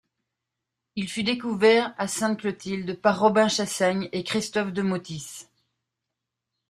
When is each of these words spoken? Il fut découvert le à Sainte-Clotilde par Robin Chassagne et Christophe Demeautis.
Il 0.95 1.07
fut 1.07 1.21
découvert 1.21 1.89
le 1.89 1.93
à 1.99 2.07
Sainte-Clotilde 2.07 2.99
par 2.99 3.19
Robin 3.19 3.47
Chassagne 3.47 4.09
et 4.13 4.23
Christophe 4.23 4.73
Demeautis. 4.73 5.45